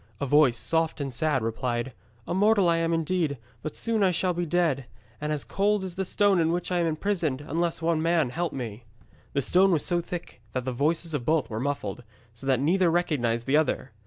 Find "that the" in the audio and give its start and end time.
10.53-10.71